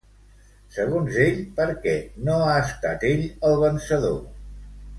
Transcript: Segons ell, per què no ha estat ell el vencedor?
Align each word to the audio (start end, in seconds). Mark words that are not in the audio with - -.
Segons 0.77 1.19
ell, 1.25 1.37
per 1.59 1.67
què 1.83 1.93
no 2.29 2.39
ha 2.47 2.55
estat 2.63 3.05
ell 3.13 3.25
el 3.51 3.57
vencedor? 3.67 4.21